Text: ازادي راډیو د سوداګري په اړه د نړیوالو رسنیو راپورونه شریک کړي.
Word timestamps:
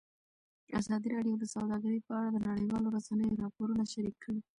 ازادي 0.79 1.07
راډیو 1.15 1.35
د 1.39 1.45
سوداګري 1.53 1.99
په 2.07 2.13
اړه 2.17 2.29
د 2.33 2.37
نړیوالو 2.49 2.93
رسنیو 2.97 3.39
راپورونه 3.43 3.83
شریک 3.93 4.15
کړي. 4.23 4.39